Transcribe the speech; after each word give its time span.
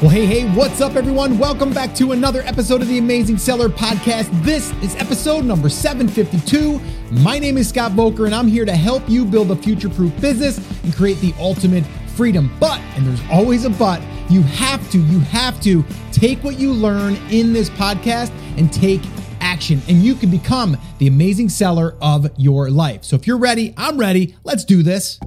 Well, 0.00 0.08
hey, 0.08 0.24
hey, 0.24 0.48
what's 0.54 0.80
up, 0.80 0.96
everyone? 0.96 1.36
Welcome 1.36 1.74
back 1.74 1.94
to 1.96 2.12
another 2.12 2.40
episode 2.46 2.80
of 2.80 2.88
the 2.88 2.96
Amazing 2.96 3.36
Seller 3.36 3.68
Podcast. 3.68 4.30
This 4.42 4.72
is 4.82 4.96
episode 4.96 5.44
number 5.44 5.68
752. 5.68 6.80
My 7.20 7.38
name 7.38 7.58
is 7.58 7.68
Scott 7.68 7.92
Voelker, 7.92 8.24
and 8.24 8.34
I'm 8.34 8.46
here 8.46 8.64
to 8.64 8.74
help 8.74 9.06
you 9.10 9.26
build 9.26 9.50
a 9.50 9.56
future 9.56 9.90
proof 9.90 10.18
business 10.18 10.56
and 10.84 10.96
create 10.96 11.18
the 11.18 11.34
ultimate 11.38 11.84
freedom. 12.16 12.50
But, 12.58 12.80
and 12.96 13.06
there's 13.06 13.20
always 13.30 13.66
a 13.66 13.70
but, 13.70 14.00
you 14.30 14.40
have 14.40 14.90
to, 14.92 14.98
you 14.98 15.20
have 15.20 15.60
to 15.64 15.84
take 16.12 16.42
what 16.42 16.58
you 16.58 16.72
learn 16.72 17.16
in 17.28 17.52
this 17.52 17.68
podcast 17.68 18.30
and 18.56 18.72
take 18.72 19.02
action, 19.42 19.82
and 19.86 19.98
you 19.98 20.14
can 20.14 20.30
become 20.30 20.78
the 20.96 21.08
amazing 21.08 21.50
seller 21.50 21.94
of 22.00 22.26
your 22.38 22.70
life. 22.70 23.04
So 23.04 23.16
if 23.16 23.26
you're 23.26 23.36
ready, 23.36 23.74
I'm 23.76 23.98
ready. 23.98 24.34
Let's 24.44 24.64
do 24.64 24.82
this. 24.82 25.20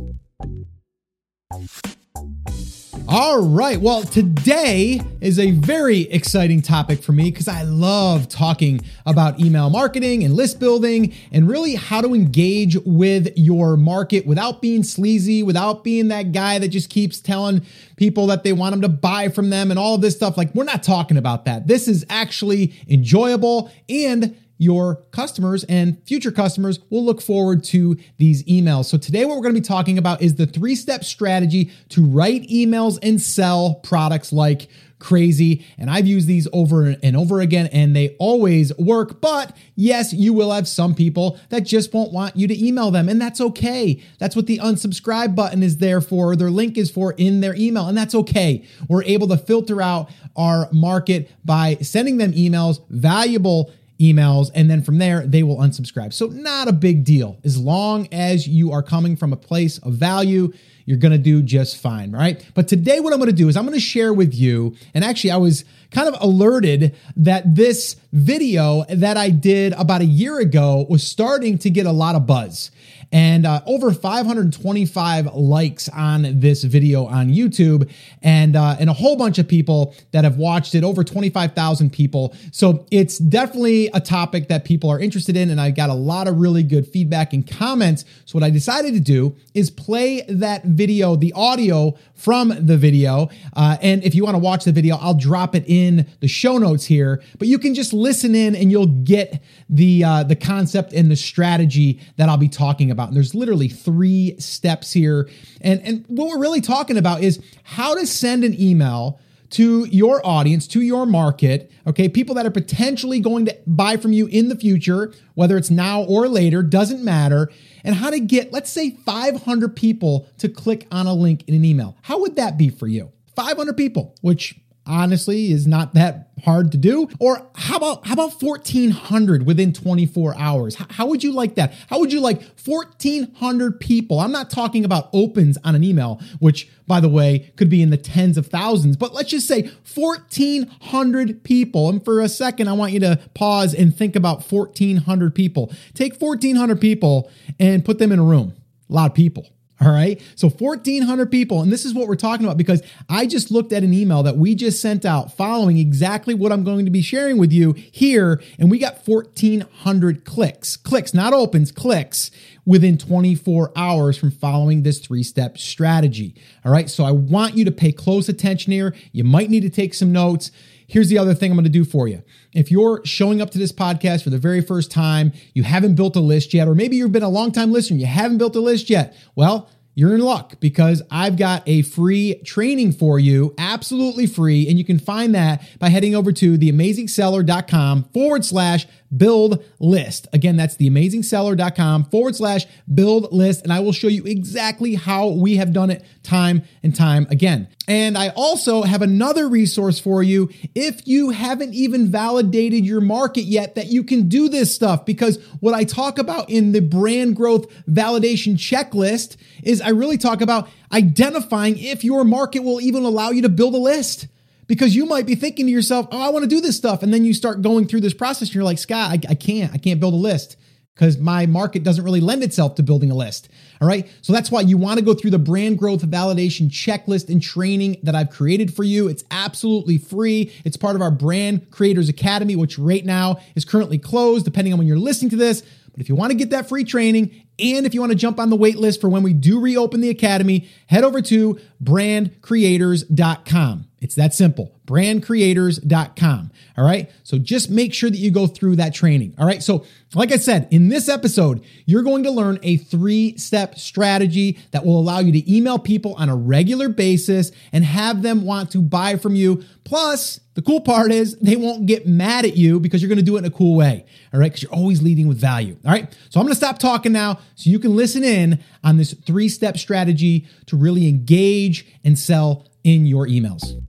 All 3.09 3.45
right. 3.45 3.81
Well, 3.81 4.03
today 4.03 5.01
is 5.19 5.37
a 5.37 5.51
very 5.51 6.01
exciting 6.03 6.61
topic 6.61 7.03
for 7.03 7.11
me 7.11 7.31
because 7.31 7.49
I 7.49 7.63
love 7.63 8.29
talking 8.29 8.79
about 9.05 9.41
email 9.41 9.69
marketing 9.69 10.23
and 10.23 10.33
list 10.33 10.57
building 10.57 11.13
and 11.31 11.47
really 11.47 11.75
how 11.75 11.99
to 11.99 12.13
engage 12.13 12.77
with 12.85 13.33
your 13.35 13.75
market 13.75 14.25
without 14.25 14.61
being 14.61 14.83
sleazy, 14.83 15.43
without 15.43 15.83
being 15.83 16.07
that 16.07 16.31
guy 16.31 16.59
that 16.59 16.69
just 16.69 16.89
keeps 16.89 17.19
telling 17.19 17.63
people 17.97 18.25
that 18.27 18.43
they 18.43 18.53
want 18.53 18.71
them 18.71 18.81
to 18.81 18.89
buy 18.89 19.27
from 19.27 19.49
them 19.49 19.69
and 19.69 19.77
all 19.77 19.95
of 19.95 20.01
this 20.01 20.15
stuff. 20.15 20.37
Like, 20.37 20.55
we're 20.55 20.63
not 20.63 20.81
talking 20.81 21.17
about 21.17 21.43
that. 21.43 21.67
This 21.67 21.89
is 21.89 22.05
actually 22.09 22.73
enjoyable 22.87 23.69
and 23.89 24.37
your 24.57 24.97
customers 25.11 25.63
and 25.65 26.01
future 26.05 26.31
customers 26.31 26.79
will 26.89 27.03
look 27.03 27.21
forward 27.21 27.63
to 27.65 27.97
these 28.17 28.43
emails. 28.43 28.85
So, 28.85 28.97
today, 28.97 29.25
what 29.25 29.35
we're 29.35 29.43
going 29.43 29.55
to 29.55 29.61
be 29.61 29.67
talking 29.67 29.97
about 29.97 30.21
is 30.21 30.35
the 30.35 30.45
three 30.45 30.75
step 30.75 31.03
strategy 31.03 31.71
to 31.89 32.05
write 32.05 32.49
emails 32.49 32.99
and 33.01 33.21
sell 33.21 33.75
products 33.75 34.31
like 34.31 34.67
crazy. 35.03 35.65
And 35.77 35.89
I've 35.89 36.07
used 36.07 36.27
these 36.27 36.47
over 36.53 36.95
and 37.03 37.17
over 37.17 37.41
again, 37.41 37.67
and 37.73 37.95
they 37.95 38.15
always 38.19 38.75
work. 38.77 39.19
But 39.19 39.55
yes, 39.75 40.13
you 40.13 40.33
will 40.33 40.51
have 40.51 40.67
some 40.67 40.95
people 40.95 41.37
that 41.49 41.61
just 41.61 41.93
won't 41.93 42.13
want 42.13 42.37
you 42.37 42.47
to 42.47 42.65
email 42.65 42.89
them, 42.89 43.09
and 43.09 43.21
that's 43.21 43.41
okay. 43.41 44.01
That's 44.17 44.35
what 44.35 44.47
the 44.47 44.59
unsubscribe 44.59 45.35
button 45.35 45.61
is 45.61 45.77
there 45.77 45.99
for, 46.01 46.35
their 46.35 46.49
link 46.49 46.77
is 46.77 46.89
for 46.89 47.13
in 47.13 47.41
their 47.41 47.55
email, 47.55 47.87
and 47.87 47.97
that's 47.97 48.15
okay. 48.15 48.65
We're 48.87 49.03
able 49.03 49.27
to 49.27 49.37
filter 49.37 49.81
out 49.81 50.09
our 50.35 50.69
market 50.71 51.29
by 51.43 51.75
sending 51.81 52.17
them 52.17 52.31
emails, 52.31 52.79
valuable 52.89 53.71
emails, 53.99 54.49
and 54.53 54.69
then 54.69 54.81
from 54.81 54.97
there, 54.97 55.25
they 55.25 55.43
will 55.43 55.57
unsubscribe. 55.57 56.13
So, 56.13 56.27
not 56.27 56.67
a 56.67 56.73
big 56.73 57.03
deal. 57.03 57.37
As 57.43 57.57
long 57.57 58.07
as 58.11 58.47
you 58.47 58.71
are 58.71 58.83
coming 58.83 59.15
from 59.15 59.33
a 59.33 59.37
place 59.37 59.77
of 59.79 59.93
value, 59.93 60.51
you're 60.85 60.97
gonna 60.97 61.17
do 61.17 61.41
just 61.41 61.77
fine, 61.77 62.11
right? 62.11 62.43
But 62.53 62.67
today, 62.67 62.99
what 62.99 63.13
I'm 63.13 63.19
gonna 63.19 63.31
do 63.31 63.47
is 63.47 63.55
I'm 63.55 63.65
gonna 63.65 63.79
share 63.79 64.13
with 64.13 64.33
you, 64.33 64.75
and 64.93 65.03
actually, 65.03 65.31
I 65.31 65.37
was 65.37 65.63
kind 65.93 66.13
of 66.13 66.19
alerted 66.21 66.95
that 67.15 67.55
this 67.55 67.95
video 68.11 68.83
that 68.89 69.15
I 69.15 69.29
did 69.29 69.73
about 69.73 70.01
a 70.01 70.05
year 70.05 70.39
ago 70.39 70.85
was 70.89 71.03
starting 71.03 71.57
to 71.59 71.69
get 71.69 71.85
a 71.85 71.91
lot 71.91 72.15
of 72.15 72.27
buzz 72.27 72.71
and 73.13 73.45
uh, 73.45 73.61
over 73.67 73.93
525 73.93 75.35
likes 75.35 75.87
on 75.87 76.39
this 76.39 76.63
video 76.63 77.05
on 77.05 77.29
YouTube, 77.29 77.89
and 78.23 78.55
uh, 78.55 78.75
and 78.79 78.89
a 78.89 78.93
whole 78.93 79.15
bunch 79.15 79.37
of 79.37 79.47
people 79.47 79.95
that 80.11 80.23
have 80.23 80.37
watched 80.37 80.73
it. 80.73 80.83
Over 80.83 81.03
25,000 81.03 81.93
people. 81.93 82.35
So 82.51 82.87
it's 82.89 83.19
definitely 83.19 83.87
a 83.93 83.99
topic 83.99 84.47
that 84.47 84.65
people 84.65 84.89
are 84.89 84.99
interested 84.99 85.37
in, 85.37 85.51
and 85.51 85.61
I 85.61 85.69
got 85.69 85.91
a 85.91 85.93
lot 85.93 86.27
of 86.27 86.39
really 86.39 86.63
good 86.63 86.87
feedback 86.87 87.33
and 87.33 87.47
comments. 87.47 88.03
So 88.25 88.35
what 88.35 88.43
I 88.43 88.49
decided 88.49 88.95
to 88.95 88.99
do 88.99 89.35
is 89.53 89.69
play 89.69 90.23
that 90.27 90.63
video, 90.63 91.15
the 91.15 91.33
audio 91.33 91.95
from 92.15 92.49
the 92.65 92.77
video, 92.77 93.29
uh, 93.55 93.77
and 93.79 94.03
if 94.03 94.15
you 94.15 94.23
want 94.23 94.33
to 94.33 94.39
watch 94.39 94.65
the 94.65 94.71
video, 94.71 94.95
I'll 94.95 95.13
drop 95.13 95.53
it 95.53 95.65
in 95.67 95.82
the 96.19 96.27
show 96.27 96.57
notes 96.57 96.85
here. 96.85 97.21
But 97.37 97.47
you 97.47 97.59
can 97.59 97.75
just 97.75 97.93
listen 97.93 98.33
in, 98.33 98.55
and 98.55 98.71
you'll 98.71 98.87
get 98.87 99.43
the 99.69 100.03
uh, 100.03 100.23
the 100.23 100.35
concept 100.35 100.93
and 100.93 101.11
the 101.11 101.15
strategy 101.15 102.01
that 102.17 102.27
I'll 102.27 102.37
be 102.37 102.49
talking 102.49 102.89
about 102.89 103.03
about. 103.03 103.09
And 103.09 103.17
there's 103.17 103.35
literally 103.35 103.67
three 103.67 104.35
steps 104.39 104.93
here. 104.93 105.29
And, 105.59 105.81
and 105.81 106.05
what 106.07 106.29
we're 106.29 106.39
really 106.39 106.61
talking 106.61 106.97
about 106.97 107.21
is 107.21 107.43
how 107.63 107.95
to 107.95 108.07
send 108.07 108.45
an 108.45 108.59
email 108.59 109.19
to 109.51 109.85
your 109.85 110.25
audience, 110.25 110.65
to 110.67 110.81
your 110.81 111.05
market, 111.05 111.71
okay? 111.85 112.09
People 112.09 112.33
that 112.35 112.45
are 112.45 112.51
potentially 112.51 113.19
going 113.19 113.45
to 113.45 113.55
buy 113.67 113.97
from 113.97 114.11
you 114.11 114.25
in 114.27 114.49
the 114.49 114.55
future, 114.55 115.13
whether 115.35 115.57
it's 115.57 115.69
now 115.69 116.01
or 116.03 116.27
later, 116.27 116.63
doesn't 116.63 117.03
matter. 117.03 117.51
And 117.83 117.95
how 117.95 118.09
to 118.09 118.19
get, 118.19 118.51
let's 118.51 118.71
say, 118.71 118.91
500 118.91 119.75
people 119.75 120.27
to 120.39 120.49
click 120.49 120.87
on 120.91 121.05
a 121.05 121.13
link 121.13 121.43
in 121.47 121.53
an 121.53 121.65
email. 121.65 121.97
How 122.01 122.19
would 122.21 122.35
that 122.37 122.57
be 122.57 122.69
for 122.69 122.87
you? 122.87 123.11
500 123.35 123.75
people, 123.77 124.15
which 124.21 124.59
honestly 124.85 125.51
is 125.51 125.65
not 125.65 125.93
that 125.93 126.29
hard 126.43 126.71
to 126.71 126.77
do. 126.77 127.07
Or 127.19 127.47
how 127.55 127.77
about 127.77 128.05
how 128.05 128.13
about 128.13 128.41
1400 128.41 129.45
within 129.45 129.73
24 129.73 130.35
hours? 130.37 130.75
How, 130.75 130.85
how, 130.89 131.05
would 131.07 131.23
you 131.23 131.31
like 131.31 131.55
that? 131.55 131.73
How 131.89 131.99
would 131.99 132.11
you 132.11 132.19
like 132.19 132.41
1400 132.65 133.79
people? 133.79 134.19
I'm 134.19 134.31
not 134.31 134.49
talking 134.49 134.83
about 134.85 135.09
opens 135.13 135.57
on 135.63 135.75
an 135.75 135.83
email 135.83 136.21
which 136.39 136.69
by 136.85 136.99
the 136.99 137.09
way 137.09 137.51
could 137.55 137.69
be 137.69 137.81
in 137.81 137.89
the 137.89 137.97
tens 137.97 138.37
of 138.37 138.47
thousands 138.47 138.97
but 138.97 139.13
let's 139.13 139.29
just 139.29 139.47
say 139.47 139.69
1400 139.93 141.43
people. 141.43 141.89
And 141.89 142.03
for 142.03 142.19
a 142.19 142.29
second 142.29 142.67
i 142.67 142.73
want 142.73 142.91
you 142.91 142.99
to 143.01 143.19
pause 143.33 143.73
and 143.73 143.95
think 143.95 144.15
about 144.15 144.51
1400 144.51 145.33
people. 145.33 145.71
Take 145.93 146.19
1400 146.19 146.79
people 146.81 147.31
and 147.59 147.85
put 147.85 147.99
them 147.99 148.11
in 148.11 148.19
a 148.19 148.23
room. 148.23 148.53
A 148.89 148.93
lot 148.93 149.11
of 149.11 149.15
people 149.15 149.47
all 149.83 149.91
right. 149.91 150.21
So 150.35 150.49
1,400 150.49 151.31
people. 151.31 151.61
And 151.61 151.71
this 151.71 151.85
is 151.85 151.93
what 151.93 152.07
we're 152.07 152.15
talking 152.15 152.45
about 152.45 152.57
because 152.57 152.81
I 153.09 153.25
just 153.25 153.51
looked 153.51 153.73
at 153.73 153.83
an 153.83 153.93
email 153.93 154.23
that 154.23 154.37
we 154.37 154.55
just 154.55 154.81
sent 154.81 155.05
out 155.05 155.35
following 155.35 155.77
exactly 155.77 156.33
what 156.33 156.51
I'm 156.51 156.63
going 156.63 156.85
to 156.85 156.91
be 156.91 157.01
sharing 157.01 157.37
with 157.37 157.51
you 157.51 157.73
here. 157.73 158.41
And 158.57 158.71
we 158.71 158.79
got 158.79 159.05
1,400 159.07 160.25
clicks, 160.25 160.77
clicks, 160.77 161.13
not 161.13 161.33
opens, 161.33 161.71
clicks 161.71 162.31
within 162.65 162.97
24 162.97 163.71
hours 163.75 164.17
from 164.17 164.31
following 164.31 164.83
this 164.83 164.99
three 164.99 165.23
step 165.23 165.57
strategy. 165.57 166.35
All 166.63 166.71
right. 166.71 166.89
So 166.89 167.03
I 167.03 167.11
want 167.11 167.57
you 167.57 167.65
to 167.65 167.71
pay 167.71 167.91
close 167.91 168.29
attention 168.29 168.71
here. 168.71 168.95
You 169.11 169.23
might 169.23 169.49
need 169.49 169.61
to 169.61 169.69
take 169.69 169.93
some 169.93 170.11
notes. 170.11 170.51
Here's 170.87 171.09
the 171.09 171.17
other 171.17 171.33
thing 171.33 171.51
I'm 171.51 171.57
going 171.57 171.63
to 171.63 171.69
do 171.69 171.85
for 171.85 172.07
you. 172.07 172.23
If 172.53 172.71
you're 172.71 173.03
showing 173.05 173.41
up 173.41 173.49
to 173.51 173.57
this 173.57 173.71
podcast 173.71 174.23
for 174.23 174.29
the 174.29 174.37
very 174.37 174.61
first 174.61 174.91
time, 174.91 175.31
you 175.53 175.63
haven't 175.63 175.95
built 175.95 176.15
a 176.15 176.19
list 176.19 176.53
yet, 176.53 176.67
or 176.67 176.75
maybe 176.75 176.95
you've 176.95 177.11
been 177.11 177.23
a 177.23 177.29
long 177.29 177.51
time 177.51 177.71
listener, 177.71 177.97
you 177.97 178.05
haven't 178.05 178.37
built 178.37 178.55
a 178.55 178.59
list 178.59 178.89
yet, 178.89 179.15
well, 179.35 179.69
you're 179.95 180.15
in 180.15 180.21
luck 180.21 180.59
because 180.59 181.03
I've 181.11 181.37
got 181.37 181.61
a 181.67 181.83
free 181.83 182.41
training 182.43 182.93
for 182.93 183.19
you, 183.19 183.53
absolutely 183.57 184.25
free. 184.25 184.67
And 184.67 184.77
you 184.77 184.83
can 184.83 184.97
find 184.97 185.35
that 185.35 185.61
by 185.77 185.89
heading 185.89 186.15
over 186.15 186.31
to 186.31 186.57
theamazingseller.com 186.57 188.05
forward 188.05 188.43
slash 188.43 188.87
build 189.17 189.63
list. 189.79 190.27
Again, 190.33 190.57
that's 190.57 190.75
theamazingseller.com 190.77 192.05
forward 192.05 192.35
slash 192.35 192.65
build 192.93 193.31
list. 193.31 193.63
And 193.63 193.71
I 193.71 193.79
will 193.79 193.91
show 193.91 194.07
you 194.07 194.23
exactly 194.25 194.95
how 194.95 195.29
we 195.29 195.57
have 195.57 195.73
done 195.73 195.89
it 195.89 196.03
time 196.23 196.63
and 196.81 196.95
time 196.95 197.27
again. 197.29 197.67
And 197.87 198.17
I 198.17 198.29
also 198.29 198.83
have 198.83 199.01
another 199.01 199.47
resource 199.47 199.99
for 199.99 200.23
you 200.23 200.49
if 200.73 201.05
you 201.05 201.31
haven't 201.31 201.73
even 201.73 202.07
validated 202.07 202.85
your 202.85 203.01
market 203.01 203.43
yet 203.43 203.75
that 203.75 203.87
you 203.87 204.03
can 204.03 204.29
do 204.29 204.49
this 204.49 204.73
stuff. 204.73 205.05
Because 205.05 205.37
what 205.59 205.73
I 205.73 205.83
talk 205.83 206.17
about 206.17 206.49
in 206.49 206.71
the 206.71 206.81
brand 206.81 207.35
growth 207.35 207.67
validation 207.85 208.53
checklist 208.53 209.35
is 209.63 209.81
I 209.81 209.89
really 209.89 210.17
talk 210.17 210.41
about 210.41 210.69
identifying 210.91 211.77
if 211.77 212.03
your 212.03 212.23
market 212.23 212.63
will 212.63 212.79
even 212.79 213.03
allow 213.03 213.31
you 213.31 213.41
to 213.41 213.49
build 213.49 213.73
a 213.73 213.77
list 213.77 214.27
because 214.73 214.95
you 214.95 215.05
might 215.05 215.27
be 215.27 215.35
thinking 215.35 215.67
to 215.67 215.71
yourself, 215.71 216.07
oh, 216.11 216.19
I 216.19 216.29
want 216.29 216.41
to 216.41 216.49
do 216.49 216.59
this 216.59 216.75
stuff. 216.75 217.03
And 217.03 217.13
then 217.13 217.23
you 217.23 217.35
start 217.35 217.61
going 217.61 217.85
through 217.85 218.01
this 218.01 218.15
process 218.15 218.47
and 218.47 218.55
you're 218.55 218.63
like, 218.63 218.79
Scott, 218.79 219.11
I, 219.11 219.19
I 219.29 219.35
can't, 219.35 219.71
I 219.71 219.77
can't 219.77 219.99
build 219.99 220.15
a 220.15 220.17
list 220.17 220.57
because 220.95 221.19
my 221.19 221.45
market 221.45 221.83
doesn't 221.83 222.03
really 222.03 222.19
lend 222.19 222.41
itself 222.41 222.73
to 222.75 222.81
building 222.81 223.11
a 223.11 223.13
list. 223.13 223.49
All 223.79 223.87
right. 223.87 224.09
So 224.21 224.33
that's 224.33 224.49
why 224.49 224.61
you 224.61 224.79
want 224.79 224.97
to 224.97 225.05
go 225.05 225.13
through 225.13 225.29
the 225.29 225.37
brand 225.37 225.77
growth 225.77 226.01
validation 226.01 226.71
checklist 226.71 227.29
and 227.29 227.39
training 227.39 227.97
that 228.01 228.15
I've 228.15 228.31
created 228.31 228.73
for 228.73 228.83
you. 228.83 229.07
It's 229.07 229.23
absolutely 229.29 229.99
free. 229.99 230.51
It's 230.65 230.75
part 230.75 230.95
of 230.95 231.03
our 231.03 231.11
Brand 231.11 231.69
Creators 231.69 232.09
Academy, 232.09 232.55
which 232.55 232.79
right 232.79 233.05
now 233.05 233.41
is 233.53 233.65
currently 233.65 233.99
closed, 233.99 234.43
depending 234.43 234.73
on 234.73 234.79
when 234.79 234.87
you're 234.87 234.97
listening 234.97 235.29
to 235.29 235.37
this. 235.37 235.61
But 235.91 236.01
if 236.01 236.09
you 236.09 236.15
want 236.15 236.31
to 236.31 236.35
get 236.35 236.49
that 236.49 236.67
free 236.67 236.83
training 236.83 237.45
and 237.59 237.85
if 237.85 237.93
you 237.93 237.99
want 237.99 238.11
to 238.11 238.17
jump 238.17 238.39
on 238.39 238.49
the 238.49 238.55
wait 238.55 238.77
list 238.77 238.99
for 238.99 239.09
when 239.09 239.23
we 239.23 239.33
do 239.33 239.59
reopen 239.59 240.01
the 240.01 240.09
academy, 240.09 240.67
head 240.87 241.03
over 241.03 241.21
to 241.21 241.59
brandcreators.com. 241.83 243.87
It's 244.03 244.15
that 244.15 244.33
simple. 244.33 244.77
Brandcreators.com. 244.85 246.51
All 246.77 246.83
right. 246.83 247.09
So 247.23 247.37
just 247.37 247.69
make 247.69 247.93
sure 247.93 248.09
that 248.09 248.17
you 248.17 248.31
go 248.31 248.47
through 248.47 248.75
that 248.75 248.93
training. 248.93 249.33
All 249.37 249.47
right. 249.47 249.63
So, 249.63 249.85
like 250.13 250.33
I 250.33 250.37
said, 250.37 250.67
in 250.71 250.89
this 250.89 251.07
episode, 251.07 251.63
you're 251.85 252.03
going 252.03 252.23
to 252.23 252.31
learn 252.31 252.59
a 252.63 252.75
three 252.75 253.37
step 253.37 253.79
strategy 253.79 254.59
that 254.71 254.85
will 254.85 254.99
allow 254.99 255.19
you 255.19 255.31
to 255.31 255.55
email 255.55 255.79
people 255.79 256.15
on 256.15 256.27
a 256.27 256.35
regular 256.35 256.89
basis 256.89 257.53
and 257.71 257.85
have 257.85 258.23
them 258.23 258.43
want 258.43 258.71
to 258.71 258.81
buy 258.81 259.15
from 259.15 259.37
you. 259.37 259.63
Plus, 259.85 260.41
the 260.55 260.61
cool 260.61 260.81
part 260.81 261.13
is 261.13 261.37
they 261.37 261.55
won't 261.55 261.85
get 261.85 262.05
mad 262.05 262.43
at 262.43 262.57
you 262.57 262.81
because 262.81 263.01
you're 263.01 263.09
going 263.09 263.19
to 263.19 263.23
do 263.23 263.37
it 263.37 263.39
in 263.39 263.45
a 263.45 263.51
cool 263.51 263.77
way. 263.77 264.05
All 264.33 264.39
right. 264.39 264.51
Because 264.51 264.63
you're 264.63 264.73
always 264.73 265.01
leading 265.01 265.29
with 265.29 265.37
value. 265.37 265.77
All 265.85 265.91
right. 265.91 266.11
So 266.29 266.41
I'm 266.41 266.45
going 266.45 266.51
to 266.51 266.57
stop 266.57 266.77
talking 266.77 267.13
now 267.13 267.39
so 267.55 267.69
you 267.69 267.79
can 267.79 267.95
listen 267.95 268.23
in 268.23 268.59
on 268.83 268.97
this 268.97 269.13
three 269.13 269.49
step 269.49 269.77
strategy 269.77 270.47
to 270.67 270.75
really 270.75 271.07
engage 271.07 271.85
and 272.03 272.17
sell 272.17 272.65
in 272.83 273.05
your 273.05 273.27
emails. 273.27 273.81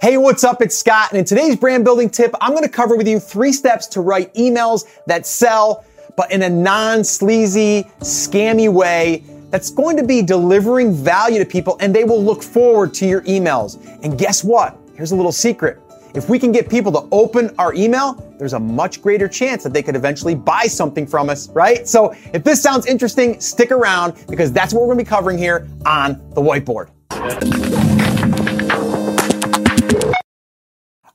Hey, 0.00 0.16
what's 0.16 0.44
up? 0.44 0.62
It's 0.62 0.76
Scott. 0.76 1.10
And 1.10 1.18
in 1.18 1.24
today's 1.24 1.56
brand 1.56 1.84
building 1.84 2.08
tip, 2.08 2.32
I'm 2.40 2.52
going 2.52 2.62
to 2.62 2.68
cover 2.68 2.96
with 2.96 3.08
you 3.08 3.18
three 3.18 3.52
steps 3.52 3.86
to 3.88 4.00
write 4.00 4.32
emails 4.34 4.84
that 5.06 5.26
sell, 5.26 5.84
but 6.16 6.30
in 6.30 6.42
a 6.42 6.48
non 6.48 7.02
sleazy, 7.02 7.82
scammy 8.00 8.72
way 8.72 9.24
that's 9.50 9.70
going 9.70 9.96
to 9.96 10.04
be 10.04 10.22
delivering 10.22 10.94
value 10.94 11.38
to 11.38 11.44
people 11.44 11.76
and 11.80 11.94
they 11.94 12.04
will 12.04 12.22
look 12.22 12.42
forward 12.42 12.94
to 12.94 13.06
your 13.06 13.22
emails. 13.22 13.76
And 14.04 14.16
guess 14.16 14.44
what? 14.44 14.78
Here's 14.94 15.10
a 15.10 15.16
little 15.16 15.32
secret. 15.32 15.80
If 16.14 16.28
we 16.28 16.38
can 16.38 16.52
get 16.52 16.70
people 16.70 16.90
to 16.92 17.06
open 17.12 17.54
our 17.58 17.74
email, 17.74 18.14
there's 18.38 18.54
a 18.54 18.60
much 18.60 19.02
greater 19.02 19.28
chance 19.28 19.62
that 19.64 19.72
they 19.72 19.82
could 19.82 19.94
eventually 19.94 20.34
buy 20.34 20.62
something 20.62 21.06
from 21.06 21.28
us, 21.28 21.48
right? 21.50 21.86
So 21.86 22.14
if 22.32 22.44
this 22.44 22.62
sounds 22.62 22.86
interesting, 22.86 23.40
stick 23.40 23.70
around 23.70 24.14
because 24.28 24.52
that's 24.52 24.72
what 24.72 24.80
we're 24.80 24.94
going 24.94 24.98
to 24.98 25.04
be 25.04 25.08
covering 25.08 25.38
here 25.38 25.68
on 25.84 26.14
the 26.30 26.40
whiteboard. 26.40 26.90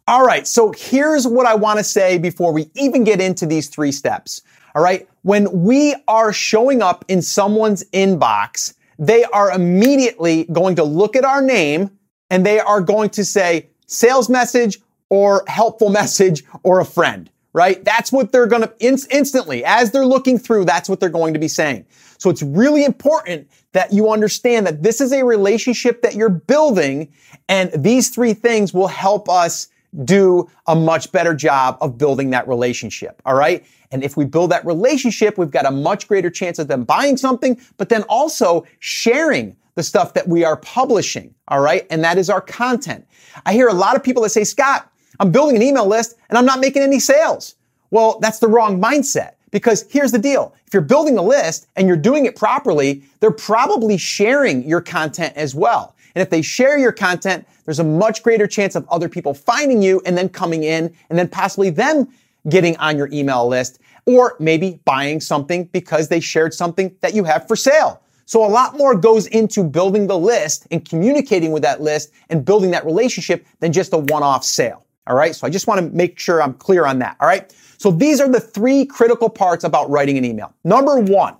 All 0.07 0.25
right, 0.25 0.45
so 0.45 0.73
here's 0.77 1.25
what 1.25 1.45
I 1.45 1.55
want 1.55 1.79
to 1.79 1.83
say 1.83 2.17
before 2.17 2.51
we 2.51 2.69
even 2.75 3.03
get 3.03 3.21
into 3.21 3.45
these 3.45 3.69
three 3.69 3.91
steps. 3.91 4.41
All 4.75 4.83
right. 4.83 5.07
When 5.21 5.63
we 5.63 5.95
are 6.07 6.33
showing 6.33 6.81
up 6.81 7.05
in 7.07 7.21
someone's 7.21 7.83
inbox, 7.91 8.73
they 8.99 9.23
are 9.25 9.51
immediately 9.51 10.45
going 10.45 10.75
to 10.75 10.83
look 10.83 11.15
at 11.15 11.23
our 11.23 11.41
name 11.41 11.91
and 12.29 12.45
they 12.45 12.59
are 12.59 12.81
going 12.81 13.11
to 13.11 13.23
say 13.23 13.69
sales 13.93 14.29
message 14.29 14.79
or 15.09 15.43
helpful 15.47 15.89
message 16.01 16.43
or 16.63 16.79
a 16.79 16.85
friend, 16.85 17.29
right? 17.53 17.83
That's 17.83 18.11
what 18.11 18.31
they're 18.31 18.47
going 18.47 18.63
to 18.63 18.73
in- 18.79 18.97
instantly 19.11 19.63
as 19.63 19.91
they're 19.91 20.05
looking 20.05 20.37
through. 20.37 20.65
That's 20.65 20.89
what 20.89 20.99
they're 20.99 21.09
going 21.09 21.33
to 21.33 21.39
be 21.39 21.47
saying. 21.47 21.85
So 22.17 22.29
it's 22.29 22.43
really 22.43 22.85
important 22.85 23.49
that 23.73 23.91
you 23.91 24.09
understand 24.09 24.65
that 24.67 24.83
this 24.83 25.01
is 25.01 25.11
a 25.11 25.23
relationship 25.25 26.01
that 26.03 26.15
you're 26.15 26.29
building 26.29 27.11
and 27.49 27.71
these 27.75 28.09
three 28.09 28.33
things 28.33 28.73
will 28.73 28.87
help 28.87 29.29
us 29.29 29.67
do 30.05 30.49
a 30.67 30.75
much 30.75 31.11
better 31.11 31.35
job 31.35 31.77
of 31.81 31.97
building 31.97 32.31
that 32.31 32.47
relationship. 32.47 33.21
All 33.25 33.35
right. 33.35 33.63
And 33.91 34.03
if 34.03 34.17
we 34.17 34.25
build 34.25 34.51
that 34.51 34.65
relationship, 34.65 35.37
we've 35.37 35.51
got 35.51 35.65
a 35.65 35.71
much 35.71 36.07
greater 36.07 36.31
chance 36.31 36.57
of 36.57 36.67
them 36.67 36.83
buying 36.83 37.17
something, 37.17 37.59
but 37.77 37.89
then 37.89 38.03
also 38.03 38.65
sharing 38.79 39.55
the 39.75 39.83
stuff 39.83 40.13
that 40.13 40.27
we 40.27 40.43
are 40.43 40.57
publishing. 40.57 41.33
All 41.47 41.59
right. 41.59 41.85
And 41.89 42.03
that 42.03 42.17
is 42.17 42.29
our 42.29 42.41
content. 42.41 43.05
I 43.45 43.53
hear 43.53 43.67
a 43.67 43.73
lot 43.73 43.95
of 43.95 44.03
people 44.03 44.23
that 44.23 44.29
say, 44.29 44.43
Scott, 44.43 44.91
I'm 45.19 45.31
building 45.31 45.55
an 45.55 45.61
email 45.61 45.87
list 45.87 46.15
and 46.29 46.37
I'm 46.37 46.45
not 46.45 46.59
making 46.59 46.83
any 46.83 46.99
sales. 46.99 47.55
Well, 47.91 48.19
that's 48.19 48.39
the 48.39 48.47
wrong 48.47 48.81
mindset. 48.81 49.33
Because 49.51 49.85
here's 49.91 50.11
the 50.11 50.17
deal. 50.17 50.55
If 50.65 50.73
you're 50.73 50.81
building 50.81 51.15
a 51.19 51.21
list 51.21 51.67
and 51.75 51.87
you're 51.87 51.95
doing 51.95 52.25
it 52.25 52.35
properly, 52.35 53.03
they're 53.19 53.29
probably 53.29 53.97
sharing 53.97 54.67
your 54.67 54.81
content 54.81 55.33
as 55.35 55.53
well. 55.53 55.95
And 56.15 56.23
if 56.23 56.31
they 56.31 56.41
share 56.41 56.77
your 56.77 56.91
content, 56.91 57.47
there's 57.65 57.79
a 57.79 57.83
much 57.83 58.23
greater 58.23 58.47
chance 58.47 58.75
of 58.75 58.87
other 58.89 59.07
people 59.07 59.33
finding 59.35 59.81
you 59.81 60.01
and 60.07 60.17
then 60.17 60.27
coming 60.29 60.63
in 60.63 60.93
and 61.09 61.19
then 61.19 61.27
possibly 61.27 61.69
them 61.69 62.07
getting 62.49 62.75
on 62.77 62.97
your 62.97 63.09
email 63.11 63.47
list 63.47 63.79
or 64.05 64.35
maybe 64.39 64.79
buying 64.85 65.21
something 65.21 65.65
because 65.65 66.09
they 66.09 66.19
shared 66.19 66.53
something 66.53 66.95
that 67.01 67.13
you 67.13 67.23
have 67.23 67.47
for 67.47 67.55
sale. 67.55 68.01
So 68.25 68.45
a 68.45 68.47
lot 68.47 68.77
more 68.77 68.95
goes 68.95 69.27
into 69.27 69.63
building 69.63 70.07
the 70.07 70.17
list 70.17 70.67
and 70.71 70.87
communicating 70.87 71.51
with 71.51 71.63
that 71.63 71.81
list 71.81 72.11
and 72.29 72.45
building 72.45 72.71
that 72.71 72.85
relationship 72.85 73.45
than 73.59 73.73
just 73.73 73.93
a 73.93 73.97
one-off 73.97 74.43
sale. 74.43 74.85
All 75.07 75.15
right. 75.15 75.35
So 75.35 75.45
I 75.45 75.49
just 75.49 75.67
want 75.67 75.81
to 75.81 75.95
make 75.95 76.17
sure 76.17 76.41
I'm 76.41 76.53
clear 76.53 76.85
on 76.85 76.99
that. 76.99 77.17
All 77.19 77.27
right. 77.27 77.53
So 77.77 77.91
these 77.91 78.21
are 78.21 78.29
the 78.29 78.39
three 78.39 78.85
critical 78.85 79.29
parts 79.29 79.65
about 79.65 79.89
writing 79.89 80.17
an 80.17 80.23
email. 80.23 80.53
Number 80.63 80.99
one 80.99 81.35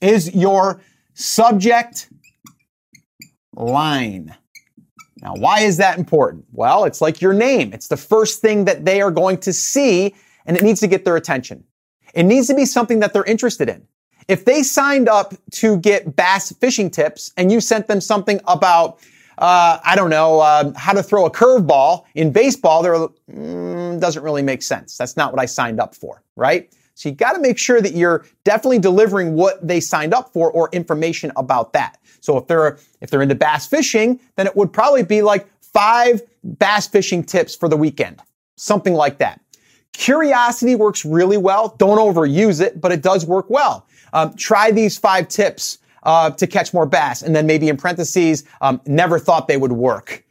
is 0.00 0.32
your 0.34 0.80
subject 1.14 2.08
line. 3.56 4.34
Now, 5.22 5.34
why 5.34 5.60
is 5.60 5.76
that 5.78 5.98
important? 5.98 6.44
Well, 6.52 6.84
it's 6.84 7.00
like 7.00 7.20
your 7.20 7.34
name. 7.34 7.72
It's 7.72 7.88
the 7.88 7.96
first 7.96 8.40
thing 8.40 8.64
that 8.66 8.84
they 8.84 9.02
are 9.02 9.10
going 9.10 9.38
to 9.38 9.52
see 9.52 10.14
and 10.46 10.56
it 10.56 10.62
needs 10.62 10.80
to 10.80 10.86
get 10.86 11.04
their 11.04 11.16
attention. 11.16 11.64
It 12.14 12.22
needs 12.22 12.46
to 12.46 12.54
be 12.54 12.64
something 12.64 13.00
that 13.00 13.12
they're 13.12 13.24
interested 13.24 13.68
in. 13.68 13.86
If 14.28 14.44
they 14.44 14.62
signed 14.62 15.08
up 15.08 15.34
to 15.52 15.78
get 15.78 16.16
bass 16.16 16.52
fishing 16.52 16.90
tips 16.90 17.32
and 17.36 17.50
you 17.50 17.60
sent 17.60 17.86
them 17.88 18.00
something 18.00 18.40
about, 18.46 18.98
uh, 19.38 19.78
I 19.84 19.94
don't 19.96 20.10
know, 20.10 20.40
uh, 20.40 20.72
how 20.76 20.92
to 20.92 21.02
throw 21.02 21.26
a 21.26 21.30
curveball 21.30 22.04
in 22.14 22.32
baseball, 22.32 22.82
they're, 22.82 23.08
mm, 23.32 24.00
doesn't 24.00 24.22
really 24.22 24.42
make 24.42 24.62
sense. 24.62 24.96
That's 24.96 25.16
not 25.16 25.32
what 25.32 25.40
I 25.40 25.46
signed 25.46 25.80
up 25.80 25.94
for, 25.94 26.22
right? 26.36 26.72
So 26.94 27.08
you 27.08 27.14
got 27.14 27.32
to 27.32 27.40
make 27.40 27.56
sure 27.56 27.80
that 27.80 27.94
you're 27.94 28.26
definitely 28.44 28.78
delivering 28.78 29.34
what 29.34 29.66
they 29.66 29.80
signed 29.80 30.12
up 30.12 30.32
for 30.34 30.52
or 30.52 30.68
information 30.72 31.32
about 31.34 31.72
that. 31.72 31.96
So 32.20 32.36
if 32.36 32.46
they're 32.46 32.78
if 33.00 33.08
they're 33.08 33.22
into 33.22 33.34
bass 33.34 33.66
fishing, 33.66 34.20
then 34.36 34.46
it 34.46 34.54
would 34.54 34.70
probably 34.70 35.02
be 35.02 35.22
like 35.22 35.48
five 35.62 36.20
bass 36.58 36.86
fishing 36.86 37.24
tips 37.24 37.56
for 37.56 37.70
the 37.70 37.76
weekend, 37.76 38.20
something 38.56 38.92
like 38.92 39.16
that. 39.16 39.40
Curiosity 39.94 40.74
works 40.74 41.04
really 41.04 41.38
well. 41.38 41.74
Don't 41.78 41.98
overuse 41.98 42.60
it, 42.60 42.80
but 42.80 42.92
it 42.92 43.02
does 43.02 43.24
work 43.24 43.46
well. 43.48 43.86
Um, 44.12 44.34
try 44.34 44.70
these 44.70 44.98
five 44.98 45.28
tips 45.28 45.78
uh, 46.02 46.30
to 46.30 46.46
catch 46.46 46.72
more 46.72 46.86
bass, 46.86 47.22
and 47.22 47.34
then 47.34 47.46
maybe 47.46 47.68
in 47.68 47.76
parentheses, 47.76 48.44
um, 48.60 48.80
never 48.86 49.18
thought 49.18 49.48
they 49.48 49.56
would 49.56 49.72
work. 49.72 50.24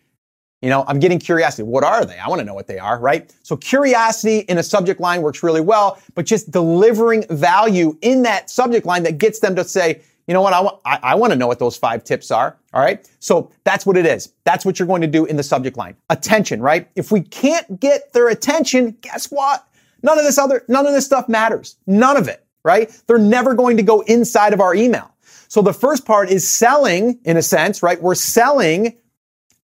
You 0.61 0.69
know, 0.69 0.83
I'm 0.87 0.99
getting 0.99 1.19
curiosity. 1.19 1.63
What 1.63 1.85
are 1.85 2.03
they? 2.03 2.17
I 2.17 2.27
want 2.27 2.39
to 2.39 2.45
know 2.45 2.53
what 2.53 2.67
they 2.67 2.79
are, 2.79 2.99
right? 2.99 3.33
So 3.43 3.55
curiosity 3.55 4.39
in 4.39 4.57
a 4.57 4.63
subject 4.63 4.99
line 4.99 5.21
works 5.21 5.41
really 5.41 5.61
well, 5.61 5.99
but 6.15 6.25
just 6.25 6.51
delivering 6.51 7.25
value 7.29 7.97
in 8.01 8.23
that 8.23 8.49
subject 8.49 8.85
line 8.85 9.03
that 9.03 9.17
gets 9.17 9.39
them 9.39 9.55
to 9.55 9.63
say, 9.63 10.01
you 10.27 10.33
know 10.33 10.41
what? 10.41 10.53
I 10.53 10.59
want, 10.59 10.79
I, 10.85 10.99
I 11.01 11.15
want 11.15 11.31
to 11.31 11.39
know 11.39 11.47
what 11.47 11.59
those 11.59 11.77
five 11.77 12.03
tips 12.03 12.29
are. 12.29 12.57
All 12.73 12.81
right. 12.81 13.09
So 13.19 13.49
that's 13.63 13.85
what 13.85 13.95
it 13.95 14.05
is. 14.05 14.33
That's 14.43 14.65
what 14.65 14.77
you're 14.77 14.87
going 14.87 15.01
to 15.01 15.07
do 15.07 15.25
in 15.25 15.37
the 15.37 15.43
subject 15.43 15.77
line. 15.77 15.95
Attention, 16.09 16.61
right? 16.61 16.87
If 16.95 17.11
we 17.11 17.21
can't 17.21 17.79
get 17.79 18.11
their 18.11 18.27
attention, 18.27 18.97
guess 19.01 19.31
what? 19.31 19.65
None 20.03 20.19
of 20.19 20.25
this 20.25 20.37
other, 20.37 20.65
none 20.67 20.85
of 20.85 20.93
this 20.93 21.05
stuff 21.05 21.29
matters. 21.29 21.77
None 21.87 22.17
of 22.17 22.27
it, 22.27 22.45
right? 22.63 22.89
They're 23.07 23.17
never 23.17 23.53
going 23.53 23.77
to 23.77 23.83
go 23.83 24.01
inside 24.01 24.53
of 24.53 24.61
our 24.61 24.75
email. 24.75 25.11
So 25.47 25.61
the 25.61 25.73
first 25.73 26.05
part 26.05 26.29
is 26.29 26.47
selling 26.47 27.19
in 27.25 27.37
a 27.37 27.41
sense, 27.41 27.81
right? 27.81 28.01
We're 28.01 28.15
selling 28.15 28.97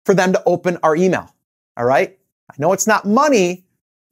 for 0.05 0.14
them 0.14 0.32
to 0.32 0.43
open 0.44 0.79
our 0.82 0.96
email. 0.96 1.32
All 1.76 1.85
right. 1.85 2.19
I 2.50 2.55
know 2.58 2.73
it's 2.73 2.87
not 2.87 3.05
money, 3.05 3.64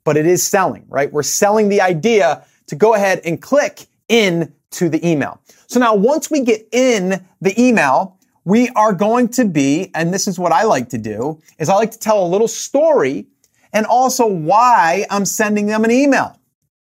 but 0.05 0.17
it 0.17 0.27
is 0.27 0.47
selling, 0.47 0.85
right? 0.89 1.13
We're 1.13 1.23
selling 1.25 1.69
the 1.69 1.81
idea 1.81 2.45
to 2.67 2.77
go 2.77 2.95
ahead 2.95 3.21
and 3.25 3.43
click 3.43 3.87
in 4.09 4.53
to 4.73 4.89
the 4.89 5.05
email. 5.07 5.41
So 5.67 5.81
now 5.81 5.95
once 5.95 6.31
we 6.31 6.43
get 6.43 6.69
in 6.71 7.27
the 7.41 7.61
email, 7.61 8.19
we 8.45 8.69
are 8.71 8.93
going 8.93 9.29
to 9.31 9.45
be, 9.45 9.91
and 9.95 10.15
this 10.15 10.29
is 10.29 10.39
what 10.39 10.53
I 10.53 10.63
like 10.63 10.91
to 10.91 10.99
do, 10.99 11.41
is 11.59 11.69
I 11.69 11.75
like 11.75 11.91
to 11.93 11.99
tell 11.99 12.25
a 12.25 12.29
little 12.29 12.47
story 12.47 13.27
and 13.73 13.85
also 13.87 14.27
why 14.27 15.05
I'm 15.11 15.25
sending 15.25 15.67
them 15.67 15.85
an 15.85 15.91
email. 15.91 16.39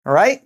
All 0.06 0.12
right. 0.12 0.42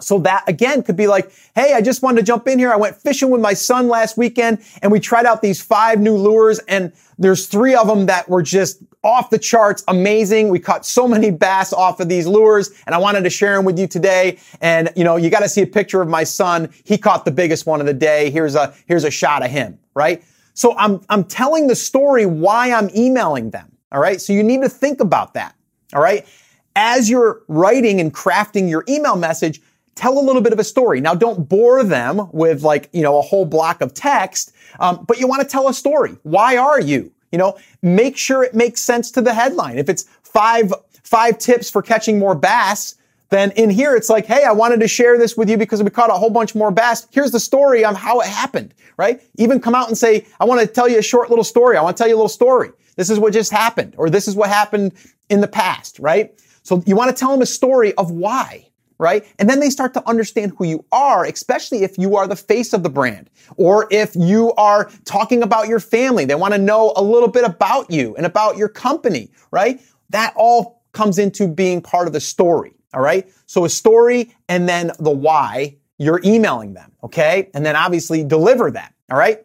So 0.00 0.18
that 0.20 0.44
again 0.46 0.82
could 0.82 0.96
be 0.96 1.06
like, 1.06 1.32
Hey, 1.54 1.74
I 1.74 1.80
just 1.80 2.02
wanted 2.02 2.20
to 2.20 2.26
jump 2.26 2.46
in 2.48 2.58
here. 2.58 2.72
I 2.72 2.76
went 2.76 2.96
fishing 2.96 3.30
with 3.30 3.40
my 3.40 3.54
son 3.54 3.88
last 3.88 4.16
weekend 4.16 4.62
and 4.82 4.92
we 4.92 5.00
tried 5.00 5.26
out 5.26 5.42
these 5.42 5.60
five 5.60 6.00
new 6.00 6.16
lures 6.16 6.58
and 6.68 6.92
there's 7.18 7.46
three 7.46 7.74
of 7.74 7.86
them 7.86 8.06
that 8.06 8.28
were 8.28 8.42
just 8.42 8.82
off 9.02 9.30
the 9.30 9.38
charts, 9.38 9.82
amazing. 9.88 10.48
We 10.48 10.58
caught 10.58 10.84
so 10.84 11.08
many 11.08 11.30
bass 11.30 11.72
off 11.72 12.00
of 12.00 12.08
these 12.08 12.26
lures 12.26 12.70
and 12.86 12.94
I 12.94 12.98
wanted 12.98 13.22
to 13.22 13.30
share 13.30 13.56
them 13.56 13.64
with 13.64 13.78
you 13.78 13.86
today. 13.86 14.38
And 14.60 14.90
you 14.96 15.04
know, 15.04 15.16
you 15.16 15.30
got 15.30 15.40
to 15.40 15.48
see 15.48 15.62
a 15.62 15.66
picture 15.66 16.02
of 16.02 16.08
my 16.08 16.24
son. 16.24 16.70
He 16.84 16.98
caught 16.98 17.24
the 17.24 17.30
biggest 17.30 17.66
one 17.66 17.80
of 17.80 17.86
the 17.86 17.94
day. 17.94 18.30
Here's 18.30 18.54
a, 18.54 18.74
here's 18.86 19.04
a 19.04 19.10
shot 19.10 19.44
of 19.44 19.50
him, 19.50 19.78
right? 19.94 20.22
So 20.54 20.76
I'm, 20.76 21.00
I'm 21.08 21.24
telling 21.24 21.66
the 21.66 21.76
story 21.76 22.26
why 22.26 22.72
I'm 22.72 22.90
emailing 22.96 23.50
them. 23.50 23.70
All 23.92 24.00
right. 24.00 24.20
So 24.20 24.32
you 24.32 24.42
need 24.42 24.62
to 24.62 24.68
think 24.68 25.00
about 25.00 25.34
that. 25.34 25.54
All 25.94 26.02
right. 26.02 26.26
As 26.74 27.08
you're 27.08 27.42
writing 27.48 28.00
and 28.00 28.12
crafting 28.12 28.68
your 28.68 28.84
email 28.88 29.16
message, 29.16 29.60
tell 29.96 30.18
a 30.18 30.20
little 30.20 30.42
bit 30.42 30.52
of 30.52 30.58
a 30.60 30.64
story. 30.64 31.00
Now, 31.00 31.14
don't 31.14 31.48
bore 31.48 31.82
them 31.82 32.28
with 32.32 32.62
like, 32.62 32.88
you 32.92 33.02
know, 33.02 33.18
a 33.18 33.22
whole 33.22 33.44
block 33.44 33.80
of 33.80 33.92
text, 33.94 34.52
um, 34.78 35.04
but 35.08 35.18
you 35.18 35.26
want 35.26 35.42
to 35.42 35.48
tell 35.48 35.68
a 35.68 35.74
story. 35.74 36.16
Why 36.22 36.56
are 36.56 36.80
you? 36.80 37.12
You 37.32 37.38
know, 37.38 37.58
make 37.82 38.16
sure 38.16 38.44
it 38.44 38.54
makes 38.54 38.80
sense 38.80 39.10
to 39.12 39.22
the 39.22 39.34
headline. 39.34 39.78
If 39.78 39.88
it's 39.88 40.04
five, 40.22 40.72
five 41.02 41.38
tips 41.38 41.68
for 41.68 41.82
catching 41.82 42.18
more 42.18 42.34
bass, 42.34 42.94
then 43.30 43.50
in 43.52 43.70
here 43.70 43.96
it's 43.96 44.08
like, 44.08 44.26
hey, 44.26 44.44
I 44.44 44.52
wanted 44.52 44.80
to 44.80 44.88
share 44.88 45.18
this 45.18 45.36
with 45.36 45.50
you 45.50 45.56
because 45.56 45.82
we 45.82 45.90
caught 45.90 46.10
a 46.10 46.14
whole 46.14 46.30
bunch 46.30 46.54
more 46.54 46.70
bass. 46.70 47.08
Here's 47.10 47.32
the 47.32 47.40
story 47.40 47.84
on 47.84 47.94
how 47.94 48.20
it 48.20 48.28
happened, 48.28 48.74
right? 48.96 49.20
Even 49.36 49.60
come 49.60 49.74
out 49.74 49.88
and 49.88 49.98
say, 49.98 50.26
I 50.38 50.44
want 50.44 50.60
to 50.60 50.66
tell 50.66 50.88
you 50.88 50.98
a 50.98 51.02
short 51.02 51.30
little 51.30 51.44
story. 51.44 51.76
I 51.76 51.82
want 51.82 51.96
to 51.96 52.00
tell 52.00 52.08
you 52.08 52.14
a 52.14 52.18
little 52.18 52.28
story. 52.28 52.70
This 52.94 53.10
is 53.10 53.18
what 53.18 53.32
just 53.32 53.50
happened, 53.50 53.94
or 53.98 54.08
this 54.08 54.28
is 54.28 54.36
what 54.36 54.48
happened 54.48 54.92
in 55.28 55.40
the 55.40 55.48
past, 55.48 55.98
right? 55.98 56.38
So 56.62 56.82
you 56.86 56.96
want 56.96 57.14
to 57.14 57.18
tell 57.18 57.30
them 57.30 57.42
a 57.42 57.46
story 57.46 57.92
of 57.94 58.10
why 58.10 58.68
right? 58.98 59.24
And 59.38 59.48
then 59.48 59.60
they 59.60 59.70
start 59.70 59.94
to 59.94 60.08
understand 60.08 60.54
who 60.56 60.64
you 60.64 60.84
are, 60.92 61.24
especially 61.24 61.82
if 61.82 61.98
you 61.98 62.16
are 62.16 62.26
the 62.26 62.36
face 62.36 62.72
of 62.72 62.82
the 62.82 62.90
brand 62.90 63.30
or 63.56 63.88
if 63.90 64.14
you 64.16 64.52
are 64.54 64.90
talking 65.04 65.42
about 65.42 65.68
your 65.68 65.80
family. 65.80 66.24
They 66.24 66.34
want 66.34 66.54
to 66.54 66.58
know 66.58 66.92
a 66.96 67.02
little 67.02 67.28
bit 67.28 67.44
about 67.44 67.90
you 67.90 68.14
and 68.16 68.26
about 68.26 68.56
your 68.56 68.68
company, 68.68 69.30
right? 69.50 69.80
That 70.10 70.32
all 70.36 70.82
comes 70.92 71.18
into 71.18 71.46
being 71.46 71.82
part 71.82 72.06
of 72.06 72.12
the 72.12 72.20
story. 72.20 72.72
All 72.94 73.02
right. 73.02 73.30
So 73.46 73.64
a 73.64 73.68
story 73.68 74.34
and 74.48 74.68
then 74.68 74.92
the 74.98 75.10
why 75.10 75.76
you're 75.98 76.20
emailing 76.24 76.74
them. 76.74 76.92
Okay. 77.02 77.50
And 77.52 77.64
then 77.64 77.76
obviously 77.76 78.24
deliver 78.24 78.70
that. 78.70 78.94
All 79.10 79.18
right. 79.18 79.44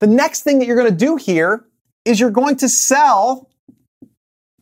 The 0.00 0.06
next 0.06 0.42
thing 0.42 0.58
that 0.58 0.66
you're 0.66 0.76
going 0.76 0.90
to 0.90 0.96
do 0.96 1.16
here 1.16 1.64
is 2.04 2.20
you're 2.20 2.30
going 2.30 2.56
to 2.56 2.68
sell 2.68 3.48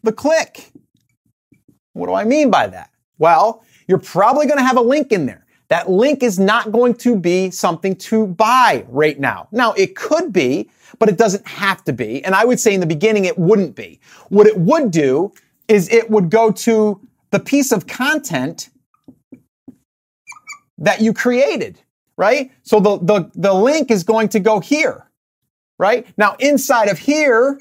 the 0.02 0.12
click. 0.12 0.70
What 1.92 2.06
do 2.06 2.14
I 2.14 2.24
mean 2.24 2.50
by 2.50 2.68
that? 2.68 2.90
Well, 3.18 3.64
you're 3.90 3.98
probably 3.98 4.46
going 4.46 4.56
to 4.56 4.64
have 4.64 4.76
a 4.76 4.80
link 4.82 5.10
in 5.10 5.26
there. 5.26 5.44
That 5.66 5.90
link 5.90 6.22
is 6.22 6.38
not 6.38 6.70
going 6.70 6.94
to 6.94 7.16
be 7.16 7.50
something 7.50 7.96
to 7.96 8.28
buy 8.28 8.84
right 8.88 9.18
now. 9.18 9.48
Now, 9.50 9.72
it 9.72 9.96
could 9.96 10.32
be, 10.32 10.70
but 11.00 11.08
it 11.08 11.18
doesn't 11.18 11.44
have 11.46 11.82
to 11.84 11.92
be. 11.92 12.24
And 12.24 12.32
I 12.32 12.44
would 12.44 12.60
say 12.60 12.72
in 12.72 12.78
the 12.78 12.86
beginning, 12.86 13.24
it 13.24 13.36
wouldn't 13.36 13.74
be. 13.74 13.98
What 14.28 14.46
it 14.46 14.56
would 14.56 14.92
do 14.92 15.32
is 15.66 15.88
it 15.88 16.08
would 16.08 16.30
go 16.30 16.52
to 16.52 17.00
the 17.32 17.40
piece 17.40 17.72
of 17.72 17.88
content 17.88 18.70
that 20.78 21.00
you 21.00 21.12
created, 21.12 21.80
right? 22.16 22.52
So 22.62 22.78
the, 22.78 22.98
the, 22.98 23.30
the 23.34 23.52
link 23.52 23.90
is 23.90 24.04
going 24.04 24.28
to 24.28 24.40
go 24.40 24.60
here, 24.60 25.10
right? 25.78 26.06
Now, 26.16 26.36
inside 26.38 26.88
of 26.88 26.98
here, 27.00 27.60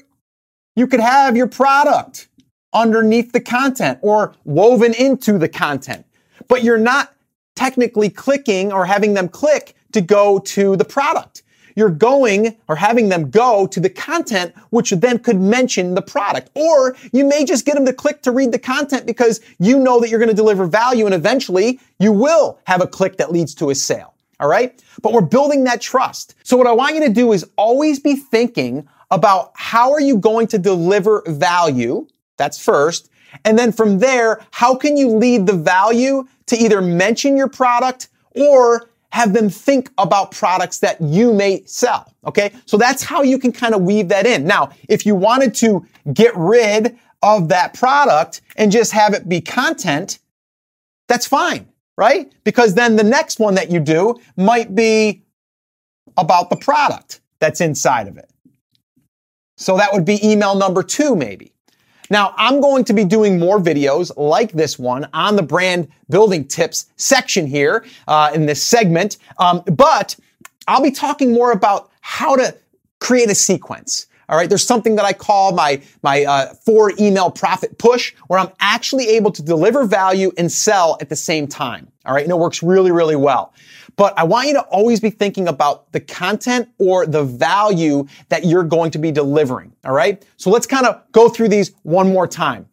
you 0.76 0.86
could 0.86 1.00
have 1.00 1.36
your 1.36 1.48
product 1.48 2.28
underneath 2.72 3.32
the 3.32 3.40
content 3.40 3.98
or 4.00 4.34
woven 4.44 4.94
into 4.94 5.38
the 5.38 5.48
content, 5.48 6.06
but 6.50 6.64
you're 6.64 6.76
not 6.76 7.14
technically 7.54 8.10
clicking 8.10 8.72
or 8.72 8.84
having 8.84 9.14
them 9.14 9.28
click 9.28 9.74
to 9.92 10.00
go 10.00 10.40
to 10.40 10.76
the 10.76 10.84
product. 10.84 11.42
You're 11.76 11.90
going 11.90 12.56
or 12.68 12.74
having 12.74 13.08
them 13.08 13.30
go 13.30 13.68
to 13.68 13.78
the 13.78 13.88
content, 13.88 14.52
which 14.70 14.90
then 14.90 15.20
could 15.20 15.40
mention 15.40 15.94
the 15.94 16.02
product. 16.02 16.50
Or 16.54 16.96
you 17.12 17.24
may 17.24 17.44
just 17.44 17.64
get 17.64 17.76
them 17.76 17.86
to 17.86 17.92
click 17.92 18.22
to 18.22 18.32
read 18.32 18.50
the 18.50 18.58
content 18.58 19.06
because 19.06 19.40
you 19.60 19.78
know 19.78 20.00
that 20.00 20.10
you're 20.10 20.18
going 20.18 20.28
to 20.30 20.34
deliver 20.34 20.66
value 20.66 21.06
and 21.06 21.14
eventually 21.14 21.78
you 22.00 22.12
will 22.12 22.58
have 22.64 22.82
a 22.82 22.86
click 22.86 23.16
that 23.18 23.30
leads 23.30 23.54
to 23.54 23.70
a 23.70 23.74
sale. 23.74 24.14
All 24.40 24.48
right. 24.48 24.82
But 25.02 25.12
we're 25.12 25.20
building 25.20 25.64
that 25.64 25.80
trust. 25.80 26.34
So 26.42 26.56
what 26.56 26.66
I 26.66 26.72
want 26.72 26.96
you 26.96 27.02
to 27.02 27.12
do 27.12 27.32
is 27.32 27.48
always 27.56 28.00
be 28.00 28.16
thinking 28.16 28.88
about 29.12 29.52
how 29.54 29.92
are 29.92 30.00
you 30.00 30.16
going 30.16 30.48
to 30.48 30.58
deliver 30.58 31.22
value? 31.28 32.08
That's 32.38 32.62
first. 32.62 33.10
And 33.44 33.58
then 33.58 33.72
from 33.72 33.98
there, 33.98 34.44
how 34.50 34.74
can 34.74 34.96
you 34.96 35.08
lead 35.08 35.46
the 35.46 35.52
value 35.52 36.26
to 36.50 36.56
either 36.56 36.82
mention 36.82 37.36
your 37.36 37.48
product 37.48 38.08
or 38.36 38.90
have 39.12 39.32
them 39.32 39.48
think 39.48 39.90
about 39.98 40.30
products 40.30 40.78
that 40.78 41.00
you 41.00 41.32
may 41.32 41.62
sell. 41.64 42.14
Okay. 42.26 42.52
So 42.66 42.76
that's 42.76 43.02
how 43.02 43.22
you 43.22 43.38
can 43.38 43.52
kind 43.52 43.74
of 43.74 43.82
weave 43.82 44.08
that 44.08 44.26
in. 44.26 44.46
Now, 44.46 44.70
if 44.88 45.04
you 45.04 45.14
wanted 45.14 45.54
to 45.56 45.86
get 46.12 46.36
rid 46.36 46.98
of 47.22 47.48
that 47.48 47.74
product 47.74 48.40
and 48.56 48.70
just 48.70 48.92
have 48.92 49.14
it 49.14 49.28
be 49.28 49.40
content, 49.40 50.20
that's 51.08 51.26
fine, 51.26 51.68
right? 51.96 52.32
Because 52.44 52.74
then 52.74 52.96
the 52.96 53.04
next 53.04 53.40
one 53.40 53.54
that 53.54 53.70
you 53.70 53.80
do 53.80 54.20
might 54.36 54.74
be 54.74 55.22
about 56.16 56.50
the 56.50 56.56
product 56.56 57.20
that's 57.40 57.60
inside 57.60 58.06
of 58.06 58.16
it. 58.16 58.30
So 59.56 59.76
that 59.76 59.92
would 59.92 60.04
be 60.04 60.18
email 60.26 60.54
number 60.54 60.82
two, 60.82 61.14
maybe. 61.16 61.52
Now, 62.10 62.34
I'm 62.36 62.60
going 62.60 62.84
to 62.84 62.92
be 62.92 63.04
doing 63.04 63.38
more 63.38 63.60
videos 63.60 64.10
like 64.16 64.52
this 64.52 64.78
one 64.78 65.08
on 65.14 65.36
the 65.36 65.42
brand 65.42 65.88
building 66.10 66.44
tips 66.46 66.86
section 66.96 67.46
here 67.46 67.84
uh, 68.08 68.32
in 68.34 68.46
this 68.46 68.62
segment, 68.62 69.18
um, 69.38 69.62
but 69.66 70.16
I'll 70.66 70.82
be 70.82 70.90
talking 70.90 71.32
more 71.32 71.52
about 71.52 71.90
how 72.00 72.34
to 72.34 72.54
create 72.98 73.30
a 73.30 73.34
sequence. 73.34 74.06
All 74.30 74.36
right, 74.36 74.48
there's 74.48 74.64
something 74.64 74.94
that 74.94 75.04
I 75.04 75.12
call 75.12 75.52
my 75.52 75.82
my 76.02 76.24
uh, 76.24 76.54
four 76.54 76.92
email 76.98 77.30
profit 77.30 77.76
push, 77.78 78.14
where 78.28 78.38
I'm 78.38 78.50
actually 78.60 79.08
able 79.08 79.32
to 79.32 79.42
deliver 79.42 79.84
value 79.84 80.30
and 80.38 80.50
sell 80.50 80.96
at 81.00 81.08
the 81.08 81.16
same 81.16 81.48
time. 81.48 81.90
All 82.06 82.14
right, 82.14 82.22
and 82.22 82.30
it 82.30 82.38
works 82.38 82.62
really, 82.62 82.92
really 82.92 83.16
well. 83.16 83.52
But 83.96 84.16
I 84.16 84.22
want 84.22 84.46
you 84.46 84.54
to 84.54 84.62
always 84.62 85.00
be 85.00 85.10
thinking 85.10 85.48
about 85.48 85.90
the 85.92 86.00
content 86.00 86.68
or 86.78 87.06
the 87.06 87.24
value 87.24 88.06
that 88.28 88.46
you're 88.46 88.64
going 88.64 88.92
to 88.92 88.98
be 88.98 89.10
delivering. 89.10 89.72
All 89.84 89.92
right. 89.92 90.24
So 90.36 90.48
let's 90.48 90.66
kind 90.66 90.86
of 90.86 91.02
go 91.12 91.28
through 91.28 91.48
these 91.48 91.72
one 91.82 92.10
more 92.10 92.26
time. 92.26 92.66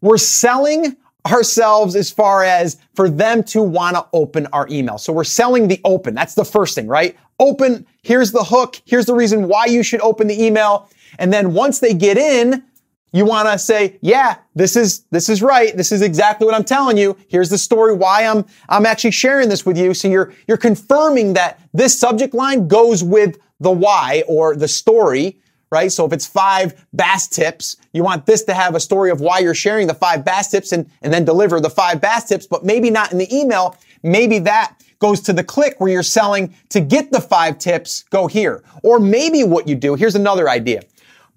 We're 0.00 0.16
selling 0.16 0.96
ourselves 1.26 1.96
as 1.96 2.10
far 2.10 2.44
as 2.44 2.78
for 2.94 3.10
them 3.10 3.42
to 3.44 3.60
want 3.60 3.96
to 3.96 4.06
open 4.12 4.46
our 4.52 4.66
email. 4.70 4.96
So 4.96 5.12
we're 5.12 5.24
selling 5.24 5.68
the 5.68 5.80
open. 5.84 6.14
That's 6.14 6.34
the 6.34 6.44
first 6.44 6.74
thing, 6.74 6.86
right? 6.86 7.16
Open. 7.38 7.86
Here's 8.02 8.32
the 8.32 8.44
hook. 8.44 8.80
Here's 8.86 9.06
the 9.06 9.14
reason 9.14 9.48
why 9.48 9.66
you 9.66 9.82
should 9.82 10.00
open 10.00 10.28
the 10.28 10.42
email. 10.42 10.88
And 11.18 11.32
then 11.32 11.54
once 11.54 11.80
they 11.80 11.94
get 11.94 12.16
in, 12.16 12.64
you 13.12 13.24
want 13.24 13.48
to 13.48 13.58
say, 13.58 13.98
yeah, 14.02 14.36
this 14.54 14.76
is, 14.76 15.00
this 15.10 15.28
is 15.28 15.42
right. 15.42 15.76
This 15.76 15.90
is 15.90 16.00
exactly 16.00 16.46
what 16.46 16.54
I'm 16.54 16.64
telling 16.64 16.96
you. 16.96 17.16
Here's 17.28 17.50
the 17.50 17.58
story 17.58 17.92
why 17.92 18.24
I'm, 18.24 18.44
I'm 18.68 18.86
actually 18.86 19.10
sharing 19.10 19.48
this 19.48 19.66
with 19.66 19.76
you. 19.76 19.94
So 19.94 20.08
you're, 20.08 20.32
you're 20.46 20.56
confirming 20.56 21.34
that 21.34 21.60
this 21.72 21.98
subject 21.98 22.34
line 22.34 22.68
goes 22.68 23.02
with 23.02 23.38
the 23.58 23.70
why 23.70 24.22
or 24.28 24.54
the 24.54 24.68
story, 24.68 25.40
right? 25.72 25.90
So 25.90 26.06
if 26.06 26.12
it's 26.12 26.26
five 26.26 26.86
bass 26.94 27.26
tips, 27.26 27.76
you 27.92 28.04
want 28.04 28.26
this 28.26 28.44
to 28.44 28.54
have 28.54 28.76
a 28.76 28.80
story 28.80 29.10
of 29.10 29.20
why 29.20 29.40
you're 29.40 29.54
sharing 29.54 29.88
the 29.88 29.94
five 29.94 30.24
bass 30.24 30.48
tips 30.50 30.70
and, 30.72 30.88
and 31.02 31.12
then 31.12 31.24
deliver 31.24 31.60
the 31.60 31.70
five 31.70 32.00
bass 32.00 32.28
tips, 32.28 32.46
but 32.46 32.64
maybe 32.64 32.90
not 32.90 33.10
in 33.10 33.18
the 33.18 33.34
email. 33.36 33.76
Maybe 34.04 34.38
that 34.40 34.76
goes 35.00 35.20
to 35.22 35.32
the 35.32 35.42
click 35.42 35.80
where 35.80 35.90
you're 35.90 36.02
selling 36.02 36.54
to 36.68 36.80
get 36.80 37.10
the 37.10 37.20
five 37.20 37.58
tips, 37.58 38.04
go 38.10 38.28
here. 38.28 38.62
Or 38.84 39.00
maybe 39.00 39.42
what 39.42 39.66
you 39.66 39.74
do, 39.74 39.94
here's 39.94 40.14
another 40.14 40.48
idea. 40.48 40.82